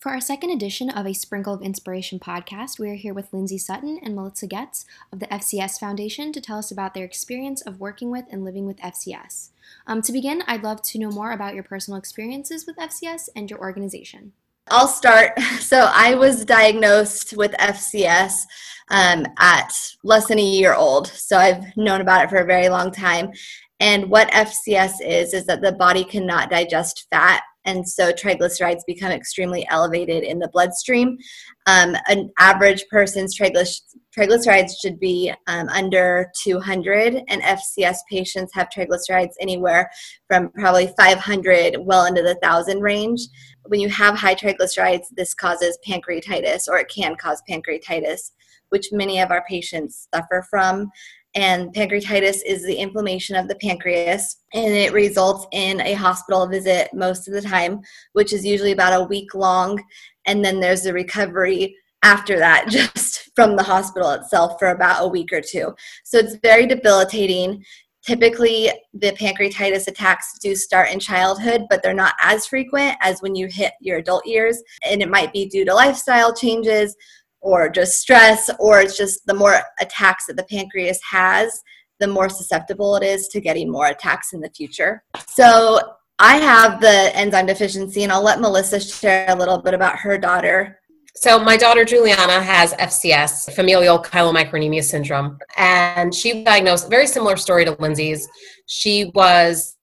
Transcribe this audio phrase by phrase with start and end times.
[0.00, 3.58] For our second edition of a Sprinkle of Inspiration podcast, we are here with Lindsay
[3.58, 7.80] Sutton and Melissa Getz of the FCS Foundation to tell us about their experience of
[7.80, 9.50] working with and living with FCS.
[9.86, 13.50] Um, to begin, I'd love to know more about your personal experiences with FCS and
[13.50, 14.32] your organization.
[14.70, 15.32] I'll start.
[15.60, 18.44] So, I was diagnosed with FCS
[18.88, 19.70] um, at
[20.02, 21.08] less than a year old.
[21.08, 23.32] So, I've known about it for a very long time.
[23.80, 29.12] And what FCS is, is that the body cannot digest fat and so triglycerides become
[29.12, 31.18] extremely elevated in the bloodstream.
[31.66, 39.34] Um, an average person's triglycerides should be um, under 200, and FCS patients have triglycerides
[39.40, 39.90] anywhere
[40.26, 43.20] from probably 500 well into the thousand range.
[43.66, 48.32] When you have high triglycerides, this causes pancreatitis, or it can cause pancreatitis,
[48.70, 50.90] which many of our patients suffer from
[51.34, 56.88] and pancreatitis is the inflammation of the pancreas and it results in a hospital visit
[56.92, 57.80] most of the time
[58.14, 59.80] which is usually about a week long
[60.26, 65.08] and then there's the recovery after that just from the hospital itself for about a
[65.08, 65.74] week or two.
[66.04, 67.64] So it's very debilitating.
[68.06, 73.34] Typically the pancreatitis attacks do start in childhood but they're not as frequent as when
[73.34, 76.96] you hit your adult years and it might be due to lifestyle changes
[77.40, 81.60] or just stress, or it's just the more attacks that the pancreas has,
[81.98, 85.02] the more susceptible it is to getting more attacks in the future.
[85.28, 85.80] So
[86.18, 90.18] I have the enzyme deficiency, and I'll let Melissa share a little bit about her
[90.18, 90.78] daughter.
[91.16, 96.88] So my daughter Juliana has FCS, familial chylomicronemia syndrome, and she diagnosed.
[96.88, 98.28] Very similar story to Lindsay's.
[98.66, 99.76] She was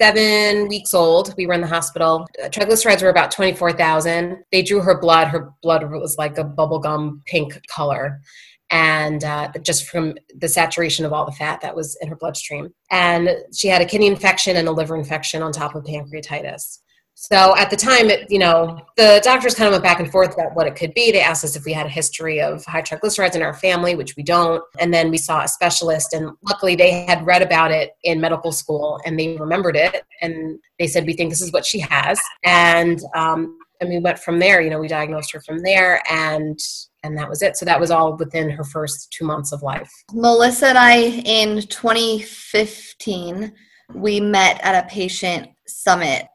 [0.00, 1.34] seven weeks old.
[1.36, 2.26] We were in the hospital.
[2.44, 4.42] Triglycerides were about 24,000.
[4.50, 5.28] They drew her blood.
[5.28, 8.20] Her blood was like a bubblegum pink color.
[8.70, 12.70] And uh, just from the saturation of all the fat that was in her bloodstream.
[12.90, 16.78] And she had a kidney infection and a liver infection on top of pancreatitis.
[17.14, 20.32] So at the time, it, you know, the doctors kind of went back and forth
[20.32, 21.12] about what it could be.
[21.12, 24.16] They asked us if we had a history of high triglycerides in our family, which
[24.16, 24.62] we don't.
[24.78, 28.52] And then we saw a specialist, and luckily they had read about it in medical
[28.52, 30.02] school and they remembered it.
[30.22, 32.18] And they said, We think this is what she has.
[32.42, 34.60] And, um, and we went from there.
[34.60, 36.58] You know, we diagnosed her from there, and
[37.02, 37.56] and that was it.
[37.56, 39.90] So that was all within her first two months of life.
[40.12, 43.52] Melissa and I in 2015
[43.94, 46.26] we met at a patient summit.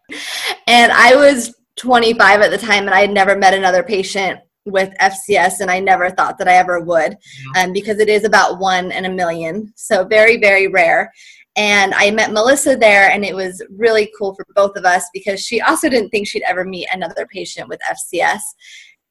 [0.67, 4.93] And I was 25 at the time, and I had never met another patient with
[4.99, 7.17] FCS, and I never thought that I ever would,
[7.57, 9.71] um, because it is about one in a million.
[9.75, 11.11] So very, very rare.
[11.55, 15.39] And I met Melissa there, and it was really cool for both of us because
[15.39, 18.41] she also didn't think she'd ever meet another patient with FCS.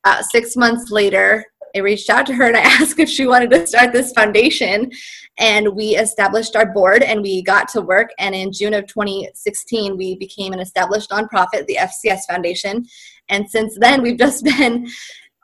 [0.05, 1.45] Uh, six months later,
[1.75, 4.91] I reached out to her and I asked if she wanted to start this foundation.
[5.39, 8.11] And we established our board and we got to work.
[8.19, 12.85] And in June of 2016, we became an established nonprofit, the FCS Foundation.
[13.29, 14.87] And since then, we've just been,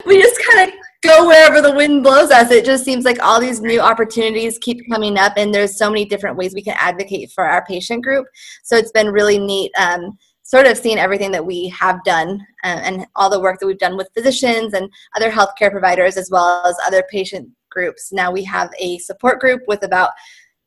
[0.07, 2.51] we just kind of go wherever the wind blows us.
[2.51, 6.05] It just seems like all these new opportunities keep coming up, and there's so many
[6.05, 8.27] different ways we can advocate for our patient group.
[8.63, 9.73] So it's been really neat.
[9.79, 10.17] Um,
[10.51, 13.79] sort of seen everything that we have done uh, and all the work that we've
[13.79, 18.13] done with physicians and other healthcare providers as well as other patient groups.
[18.13, 20.11] Now we have a support group with about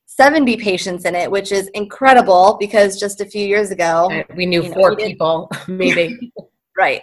[0.05, 4.71] 70 patients in it, which is incredible because just a few years ago we knew
[4.71, 6.31] four know, people, maybe.
[6.77, 7.01] right.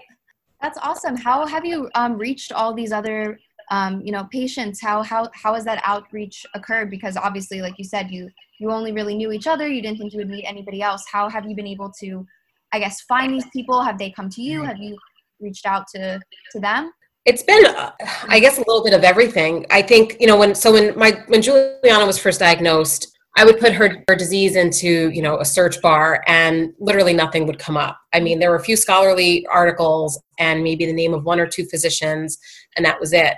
[0.62, 1.16] That's awesome.
[1.16, 3.38] How have you um, reached all these other
[3.70, 4.80] um, you know patients?
[4.80, 6.90] How how how has that outreach occurred?
[6.90, 9.66] Because obviously, like you said, you you only really knew each other.
[9.66, 11.04] You didn't think you would meet anybody else.
[11.10, 12.26] How have you been able to
[12.72, 13.82] I guess, find these people?
[13.82, 14.62] Have they come to you?
[14.62, 14.96] Have you
[15.40, 16.20] reached out to
[16.52, 16.92] to them?
[17.26, 17.92] It's been, uh,
[18.28, 19.66] I guess, a little bit of everything.
[19.70, 23.60] I think you know when so when my when Juliana was first diagnosed, I would
[23.60, 27.76] put her, her disease into you know a search bar, and literally nothing would come
[27.76, 27.98] up.
[28.12, 31.46] I mean, there were a few scholarly articles and maybe the name of one or
[31.46, 32.38] two physicians,
[32.76, 33.34] and that was it.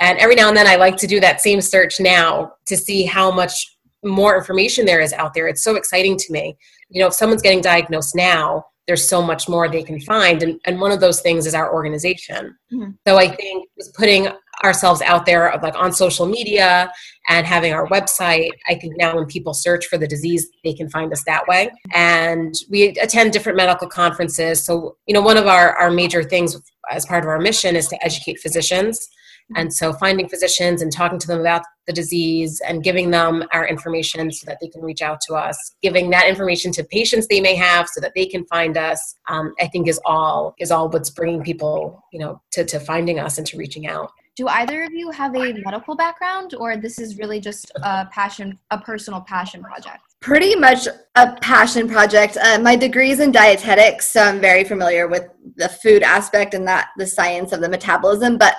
[0.00, 3.04] And every now and then, I like to do that same search now to see
[3.04, 5.48] how much more information there is out there.
[5.48, 6.56] It's so exciting to me.
[6.88, 10.42] You know, if someone's getting diagnosed now, there's so much more they can find.
[10.42, 12.56] And, and one of those things is our organization.
[12.72, 12.90] Mm-hmm.
[13.06, 14.28] So I think putting
[14.64, 16.90] ourselves out there like on social media
[17.28, 20.88] and having our website i think now when people search for the disease they can
[20.90, 25.46] find us that way and we attend different medical conferences so you know one of
[25.46, 26.60] our, our major things
[26.90, 29.08] as part of our mission is to educate physicians
[29.56, 33.66] and so finding physicians and talking to them about the disease and giving them our
[33.66, 37.40] information so that they can reach out to us, giving that information to patients they
[37.40, 40.88] may have so that they can find us, um, I think is all is all
[40.88, 44.12] what's bringing people, you know, to, to finding us and to reaching out.
[44.36, 48.58] Do either of you have a medical background or this is really just a passion,
[48.70, 49.98] a personal passion project?
[50.20, 50.86] Pretty much
[51.16, 52.38] a passion project.
[52.40, 56.66] Uh, my degree is in dietetics, so I'm very familiar with the food aspect and
[56.68, 58.54] that the science of the metabolism, but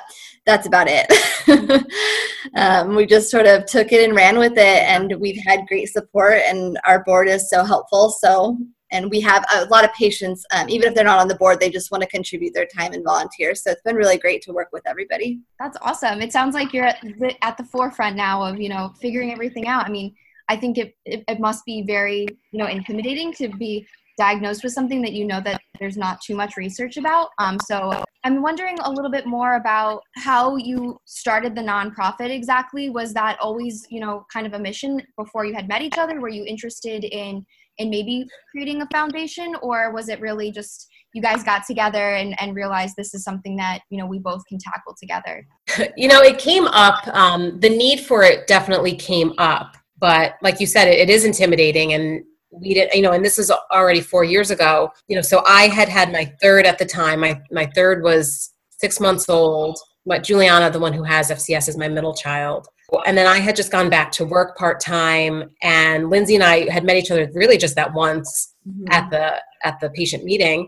[0.45, 1.05] that's about it.
[2.55, 5.89] um, we just sort of took it and ran with it, and we've had great
[5.89, 8.09] support, and our board is so helpful.
[8.09, 8.57] So,
[8.91, 11.59] and we have a lot of patients, um, even if they're not on the board,
[11.59, 13.55] they just want to contribute their time and volunteer.
[13.55, 15.39] So it's been really great to work with everybody.
[15.59, 16.21] That's awesome.
[16.21, 19.67] It sounds like you're at the, at the forefront now of you know figuring everything
[19.67, 19.85] out.
[19.85, 20.13] I mean,
[20.49, 23.87] I think it, it, it must be very you know intimidating to be
[24.17, 27.29] diagnosed with something that you know that there's not too much research about.
[27.39, 32.89] Um, so I'm wondering a little bit more about how you started the nonprofit exactly.
[32.89, 36.19] Was that always, you know, kind of a mission before you had met each other?
[36.19, 37.45] Were you interested in
[37.77, 42.39] in maybe creating a foundation or was it really just you guys got together and,
[42.39, 45.45] and realized this is something that you know we both can tackle together
[45.97, 50.59] you know it came up um, the need for it definitely came up but like
[50.59, 54.01] you said it, it is intimidating and we didn't you know and this is already
[54.01, 57.21] four years ago you know so i had had my third at the time.
[57.21, 61.77] My my third was six months old but juliana the one who has fcs is
[61.77, 62.67] my middle child.
[63.05, 66.83] And then i had just gone back to work part-time and lindsay and i had
[66.83, 68.85] met each other really just that once mm-hmm.
[68.91, 70.67] at the at the patient meeting.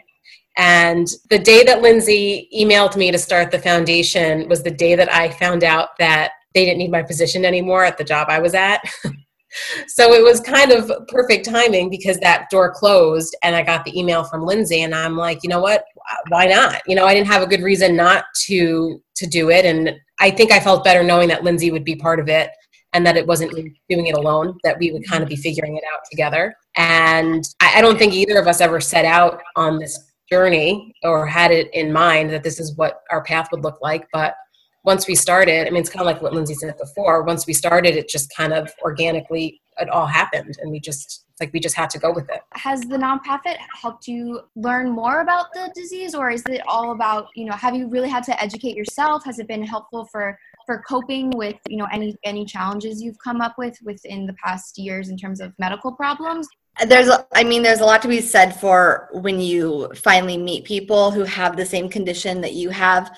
[0.58, 5.14] And the day that lindsay emailed me to start the foundation was the day that
[5.14, 8.54] i found out that they didn't need my position anymore at the job i was
[8.54, 8.82] at
[9.88, 13.98] so it was kind of perfect timing because that door closed and I got the
[13.98, 15.84] email from Lindsay and I'm like, you know what?
[16.30, 16.82] Why not?
[16.88, 20.32] You know, I didn't have a good reason not to to do it and I
[20.32, 22.50] think I felt better knowing that Lindsay would be part of it
[22.94, 23.52] and that it wasn't
[23.90, 26.56] doing it alone, that we would kind of be figuring it out together.
[26.78, 30.00] And I, I don't think either of us ever set out on this
[30.32, 34.08] journey or had it in mind that this is what our path would look like,
[34.14, 34.36] but
[34.84, 37.24] once we started, I mean, it's kind of like what Lindsay said before.
[37.24, 41.52] Once we started, it just kind of organically, it all happened, and we just like
[41.54, 42.42] we just had to go with it.
[42.54, 47.28] Has the nonprofit helped you learn more about the disease, or is it all about
[47.36, 47.54] you know?
[47.54, 49.24] Have you really had to educate yourself?
[49.26, 53.42] Has it been helpful for for coping with you know any any challenges you've come
[53.42, 56.48] up with within the past years in terms of medical problems?
[56.88, 61.12] there's i mean there's a lot to be said for when you finally meet people
[61.12, 63.16] who have the same condition that you have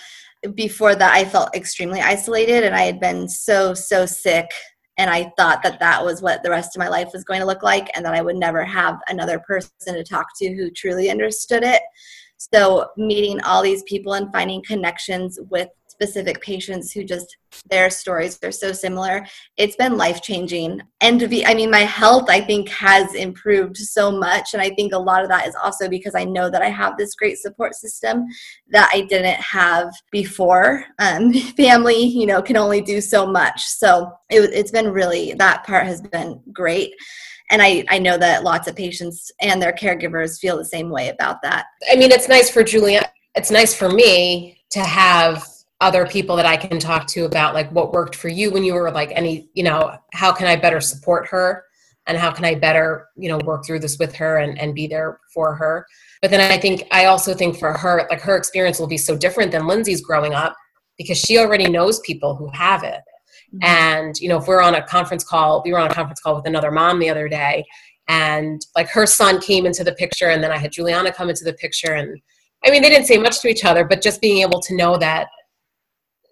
[0.53, 4.49] before that i felt extremely isolated and i had been so so sick.
[4.97, 7.45] And i thought that that was what the rest of my life was going to
[7.45, 11.09] look like and that i would never have another person to talk to who truly
[11.09, 11.81] understood it.
[12.37, 17.37] So meeting all these people and finding connections with specific patients who just
[17.69, 19.25] their stories are so similar.
[19.57, 24.11] It's been life changing and be i mean my health i think has improved so
[24.11, 24.53] much.
[24.53, 26.97] And i think a lot of that is also because i know that i have
[26.97, 28.25] this great support system
[28.69, 30.85] that i didn't have before.
[30.99, 33.63] Um, family you know can only do so much.
[33.63, 36.93] So it, it's been really that part has been great.
[37.51, 41.09] And I, I know that lots of patients and their caregivers feel the same way
[41.09, 41.65] about that.
[41.91, 43.01] I mean it's nice for julia
[43.35, 45.45] it's nice for me to have
[45.81, 48.73] other people that I can talk to about like what worked for you when you
[48.73, 51.65] were like any, you know, how can I better support her
[52.07, 54.87] and how can I better, you know, work through this with her and, and be
[54.87, 55.85] there for her.
[56.21, 59.17] But then I think I also think for her, like her experience will be so
[59.17, 60.55] different than Lindsay's growing up
[60.97, 63.01] because she already knows people who have it.
[63.53, 63.63] Mm-hmm.
[63.63, 66.35] And, you know, if we're on a conference call, we were on a conference call
[66.35, 67.65] with another mom the other day
[68.07, 71.43] and like her son came into the picture and then I had Juliana come into
[71.43, 72.19] the picture and
[72.63, 74.97] I mean they didn't say much to each other, but just being able to know
[74.97, 75.27] that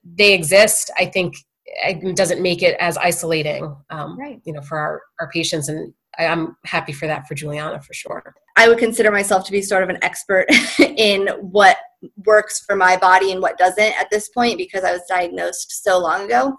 [0.04, 4.42] they exist, I think it doesn't make it as isolating, um, right.
[4.46, 5.70] you know, for our, our patients.
[5.70, 8.36] And I, I'm happy for that for Juliana for sure.
[8.56, 10.46] I would consider myself to be sort of an expert
[10.80, 11.78] in what
[12.26, 16.00] works for my body and what doesn't at this point because I was diagnosed so
[16.00, 16.58] long ago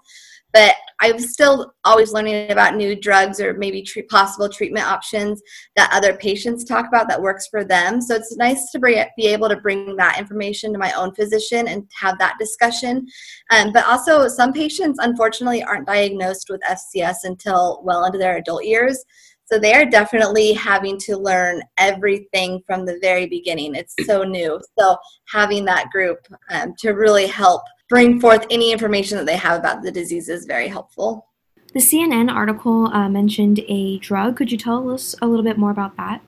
[0.55, 5.41] but I'm still always learning about new drugs or maybe treat, possible treatment options
[5.75, 7.99] that other patients talk about that works for them.
[7.99, 11.67] So it's nice to bring, be able to bring that information to my own physician
[11.67, 13.05] and have that discussion.
[13.51, 18.63] Um, but also, some patients unfortunately aren't diagnosed with FCS until well into their adult
[18.63, 19.03] years.
[19.51, 23.75] So they are definitely having to learn everything from the very beginning.
[23.75, 24.61] It's so new.
[24.79, 24.95] So
[25.27, 26.19] having that group
[26.49, 30.45] um, to really help bring forth any information that they have about the disease is
[30.45, 31.27] very helpful.
[31.73, 34.37] The CNN article uh, mentioned a drug.
[34.37, 36.21] Could you tell us a little bit more about that?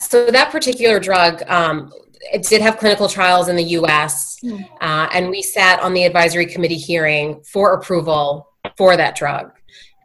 [0.00, 1.92] So that particular drug, um,
[2.32, 4.60] it did have clinical trials in the U.S., mm.
[4.80, 9.52] uh, and we sat on the advisory committee hearing for approval for that drug.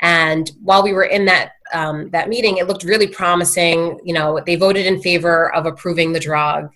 [0.01, 3.99] And while we were in that um, that meeting, it looked really promising.
[4.03, 6.71] You know, they voted in favor of approving the drug,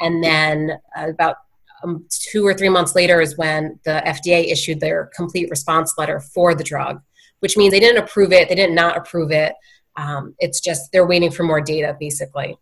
[0.00, 1.36] and then uh, about
[1.84, 6.20] um, two or three months later is when the FDA issued their complete response letter
[6.20, 7.00] for the drug,
[7.40, 9.54] which means they didn't approve it, they didn't approve it.
[9.96, 12.56] Um, it's just they're waiting for more data, basically.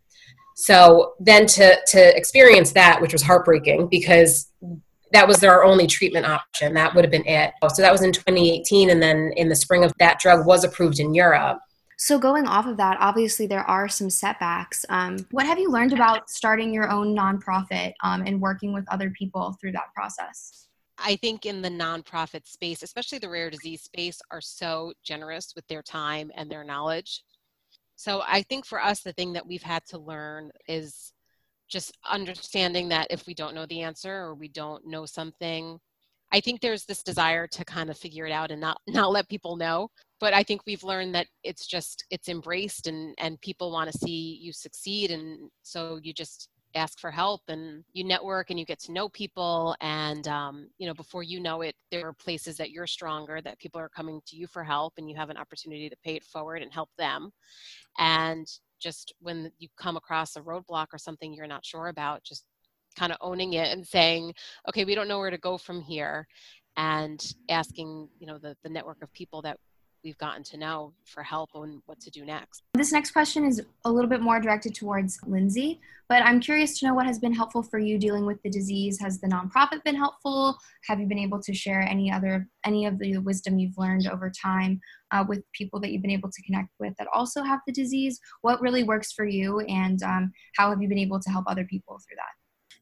[0.56, 4.50] So then to to experience that, which was heartbreaking because
[5.12, 6.74] that was their only treatment option.
[6.74, 7.52] That would have been it.
[7.72, 11.00] So that was in 2018, and then in the spring of that drug was approved
[11.00, 11.58] in Europe.
[12.00, 14.86] So going off of that, obviously there are some setbacks.
[14.88, 19.10] Um, what have you learned about starting your own nonprofit um, and working with other
[19.10, 20.68] people through that process?
[20.96, 25.66] I think in the nonprofit space, especially the rare disease space, are so generous with
[25.66, 27.22] their time and their knowledge.
[27.96, 31.12] So I think for us, the thing that we've had to learn is
[31.68, 35.80] just understanding that if we don't know the answer or we don't know something,
[36.30, 39.28] I think there's this desire to kind of figure it out and not not let
[39.28, 39.90] people know.
[40.20, 43.98] But I think we've learned that it's just it's embraced and and people want to
[43.98, 48.64] see you succeed, and so you just ask for help and you network and you
[48.64, 52.56] get to know people and um, you know before you know it there are places
[52.56, 55.36] that you're stronger that people are coming to you for help and you have an
[55.36, 57.30] opportunity to pay it forward and help them.
[57.98, 58.46] And
[58.80, 62.44] just when you come across a roadblock or something you're not sure about just
[62.98, 64.32] kind of owning it and saying
[64.68, 66.26] okay we don't know where to go from here
[66.76, 69.58] and asking you know the, the network of people that
[70.04, 72.62] we've gotten to know for help on what to do next.
[72.74, 76.86] This next question is a little bit more directed towards Lindsay, but I'm curious to
[76.86, 79.00] know what has been helpful for you dealing with the disease.
[79.00, 80.56] Has the nonprofit been helpful?
[80.84, 84.30] Have you been able to share any other any of the wisdom you've learned over
[84.30, 87.72] time uh, with people that you've been able to connect with that also have the
[87.72, 88.20] disease?
[88.42, 91.64] What really works for you, and um, how have you been able to help other
[91.64, 92.37] people through that?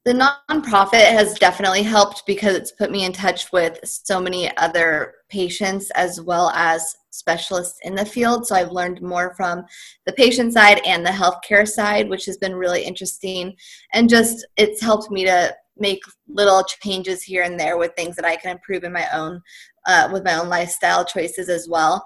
[0.07, 5.15] The nonprofit has definitely helped because it's put me in touch with so many other
[5.29, 8.47] patients as well as specialists in the field.
[8.47, 9.65] So I've learned more from
[10.05, 13.57] the patient side and the healthcare side, which has been really interesting.
[13.95, 18.25] And just it's helped me to make little changes here and there with things that
[18.25, 19.43] I can improve in my own,
[19.89, 22.05] uh, with my own lifestyle choices as well.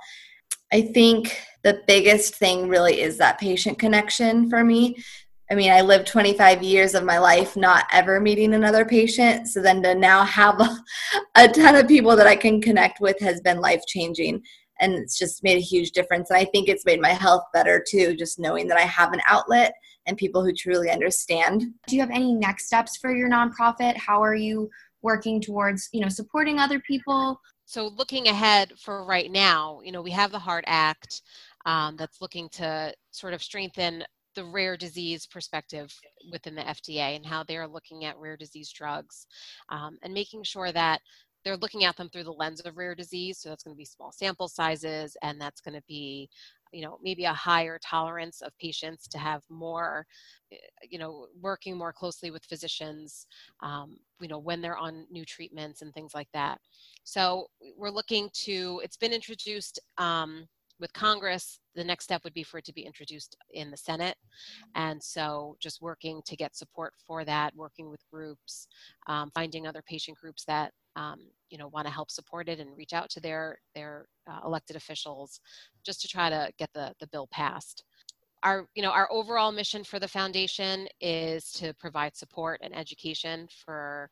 [0.73, 4.97] I think the biggest thing really is that patient connection for me
[5.51, 9.49] I mean, I lived 25 years of my life not ever meeting another patient.
[9.49, 10.79] So then to now have a,
[11.35, 14.43] a ton of people that I can connect with has been life changing.
[14.79, 16.31] And it's just made a huge difference.
[16.31, 19.21] And I think it's made my health better too, just knowing that I have an
[19.27, 19.75] outlet
[20.07, 21.65] and people who truly understand.
[21.89, 23.97] Do you have any next steps for your nonprofit?
[23.97, 24.71] How are you
[25.03, 27.41] working towards, you know, supporting other people?
[27.65, 31.23] So looking ahead for right now, you know, we have the Heart Act
[31.67, 34.05] um, that's looking to sort of strengthen
[34.35, 35.93] the rare disease perspective
[36.31, 39.27] within the FDA and how they're looking at rare disease drugs
[39.71, 41.01] um, and making sure that
[41.45, 43.39] they're looking at them through the lens of rare disease.
[43.39, 46.29] So that's going to be small sample sizes and that's going to be
[46.73, 50.07] you know maybe a higher tolerance of patients to have more
[50.53, 50.57] eh,
[50.89, 53.27] you know working more closely with physicians
[53.61, 56.61] um, you know when they're on new treatments and things like that
[57.05, 57.47] so
[57.77, 60.47] we're looking to it's been introduced um,
[60.81, 64.17] with Congress, the next step would be for it to be introduced in the Senate.
[64.75, 68.67] And so just working to get support for that, working with groups,
[69.07, 71.21] um, finding other patient groups that um,
[71.51, 74.75] you know want to help support it and reach out to their their uh, elected
[74.75, 75.41] officials
[75.85, 77.85] just to try to get the, the bill passed
[78.43, 83.47] our you know our overall mission for the foundation is to provide support and education
[83.65, 84.11] for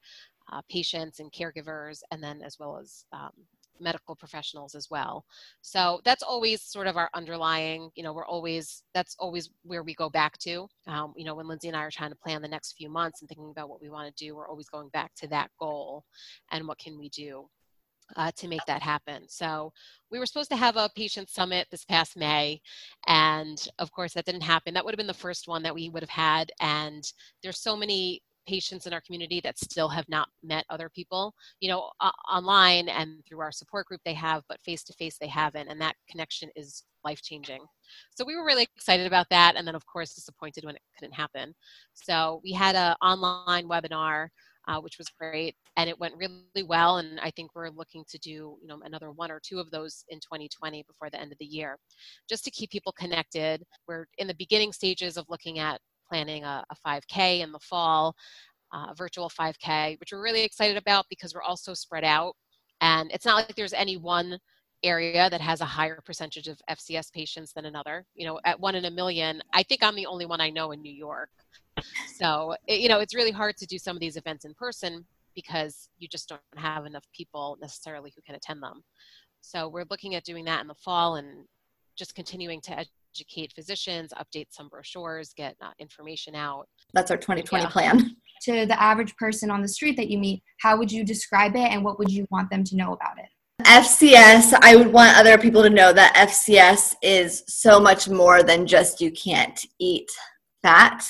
[0.52, 3.30] uh, patients and caregivers and then as well as um,
[3.80, 5.24] medical professionals as well.
[5.60, 9.94] So that's always sort of our underlying, you know, we're always, that's always where we
[9.94, 10.68] go back to.
[10.86, 13.20] Um, you know, when Lindsay and I are trying to plan the next few months
[13.20, 16.04] and thinking about what we want to do, we're always going back to that goal
[16.50, 17.48] and what can we do.
[18.16, 19.28] Uh, to make that happen.
[19.28, 19.70] So
[20.10, 22.62] we were supposed to have a patient summit this past May,
[23.06, 24.72] and of course that didn't happen.
[24.72, 27.04] That would have been the first one that we would have had, and
[27.42, 31.68] there's so many patients in our community that still have not met other people you
[31.68, 35.28] know uh, online and through our support group they have but face to face they
[35.28, 37.60] haven't and that connection is life changing
[38.14, 41.14] so we were really excited about that and then of course disappointed when it couldn't
[41.14, 41.54] happen.
[41.94, 44.28] So we had an online webinar
[44.66, 48.18] uh, which was great and it went really well and i think we're looking to
[48.18, 51.38] do you know another one or two of those in 2020 before the end of
[51.38, 51.78] the year.
[52.28, 56.64] Just to keep people connected we're in the beginning stages of looking at planning a,
[56.70, 58.14] a 5K in the fall,
[58.72, 62.34] uh, a virtual 5K, which we're really excited about because we're also spread out.
[62.80, 64.38] And it's not like there's any one
[64.84, 68.06] area that has a higher percentage of FCS patients than another.
[68.14, 70.72] You know, at one in a million, I think I'm the only one I know
[70.72, 71.30] in New York.
[72.16, 75.04] So, it, you know, it's really hard to do some of these events in person
[75.34, 78.82] because you just don't have enough people necessarily who can attend them.
[79.40, 81.44] So, we're looking at doing that in the fall and
[81.96, 82.84] just continuing to
[83.14, 86.68] educate physicians, update some brochures, get uh, information out.
[86.94, 87.70] That's our 2020 yeah.
[87.70, 88.16] plan.
[88.42, 91.72] To the average person on the street that you meet, how would you describe it
[91.72, 93.26] and what would you want them to know about it?
[93.64, 98.64] FCS, I would want other people to know that FCS is so much more than
[98.64, 100.08] just you can't eat
[100.62, 101.04] fat.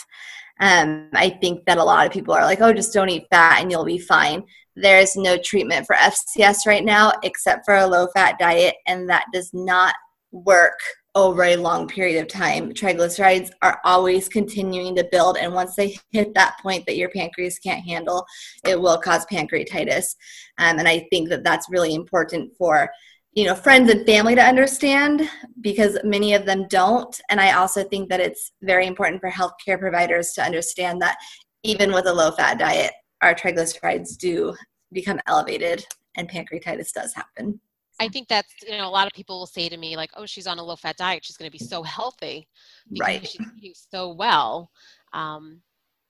[0.60, 3.60] Um, I think that a lot of people are like, oh, just don't eat fat
[3.60, 4.42] and you'll be fine.
[4.74, 9.26] There's no treatment for FCS right now except for a low fat diet, and that
[9.34, 9.94] does not
[10.32, 10.78] work
[11.24, 12.72] over a long period of time.
[12.72, 17.58] Triglycerides are always continuing to build, and once they hit that point that your pancreas
[17.58, 18.24] can't handle,
[18.64, 20.14] it will cause pancreatitis.
[20.58, 22.90] Um, and I think that that's really important for
[23.32, 25.28] you know friends and family to understand
[25.60, 29.78] because many of them don't and i also think that it's very important for healthcare
[29.78, 31.18] providers to understand that
[31.62, 34.56] even with a low fat diet our triglycerides do
[34.92, 35.84] become elevated
[36.16, 37.60] and pancreatitis does happen
[38.00, 40.26] I think that's you know a lot of people will say to me like, "Oh,
[40.26, 41.24] she's on a low-fat diet.
[41.24, 42.46] She's going to be so healthy
[42.92, 43.26] because right.
[43.26, 44.70] she's eating so well."
[45.12, 45.62] Um,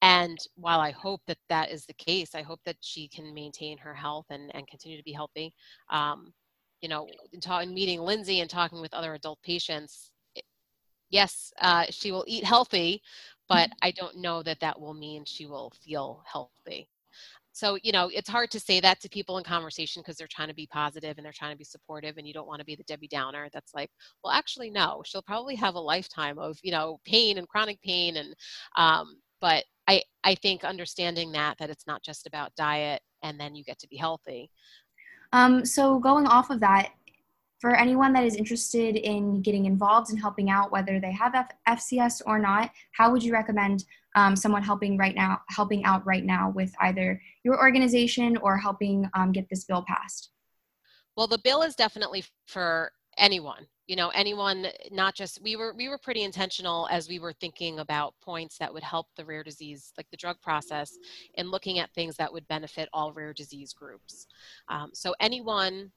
[0.03, 3.79] and while I hope that that is the case, I hope that she can maintain
[3.79, 5.53] her health and, and continue to be healthy.
[5.91, 6.33] Um,
[6.81, 10.45] you know, in, ta- in meeting Lindsay and talking with other adult patients, it,
[11.11, 13.03] yes, uh, she will eat healthy,
[13.49, 16.89] but I don't know that that will mean she will feel healthy
[17.59, 20.49] so you know it's hard to say that to people in conversation because they're trying
[20.49, 22.77] to be positive and they're trying to be supportive and you don't want to be
[22.77, 23.91] the debbie downer that's like
[24.23, 28.17] well actually no she'll probably have a lifetime of you know pain and chronic pain
[28.17, 28.35] and
[28.77, 33.55] um, but i i think understanding that that it's not just about diet and then
[33.55, 34.51] you get to be healthy.
[35.33, 36.93] Um, so going off of that
[37.59, 41.79] for anyone that is interested in getting involved and helping out, whether they have F-
[41.79, 43.85] FCS or not, how would you recommend
[44.15, 49.09] um, someone helping right now, helping out right now with either your organization or helping
[49.15, 50.31] um, get this bill passed?
[51.17, 53.67] Well, the bill is definitely for anyone.
[53.89, 57.79] You know, anyone, not just we were we were pretty intentional as we were thinking
[57.81, 60.97] about points that would help the rare disease, like the drug process,
[61.37, 64.27] and looking at things that would benefit all rare disease groups.
[64.69, 65.91] Um, so anyone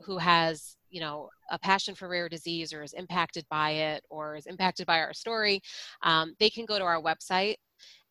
[0.00, 4.36] who has you know a passion for rare disease or is impacted by it or
[4.36, 5.60] is impacted by our story
[6.02, 7.56] um, they can go to our website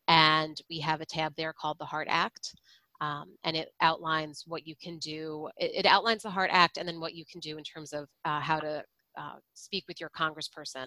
[0.06, 2.54] and we have a tab there called the heart act
[3.00, 5.48] um, and it outlines what you can do.
[5.56, 8.08] It, it, outlines the heart act and then what you can do in terms of
[8.24, 8.82] uh, how to
[9.18, 10.86] uh, speak with your congressperson.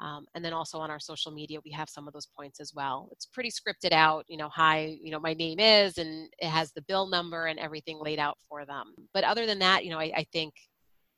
[0.00, 2.72] Um, and then also on our social media, we have some of those points as
[2.74, 3.08] well.
[3.12, 6.72] It's pretty scripted out, you know, hi, you know, my name is, and it has
[6.72, 8.94] the bill number and everything laid out for them.
[9.14, 10.54] But other than that, you know, I, I think,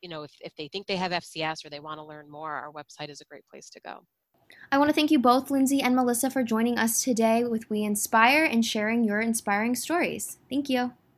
[0.01, 2.53] you know, if, if they think they have FCS or they want to learn more,
[2.53, 4.05] our website is a great place to go.
[4.71, 7.83] I want to thank you both, Lindsay and Melissa, for joining us today with We
[7.83, 10.39] Inspire and sharing your inspiring stories.
[10.49, 10.93] Thank you.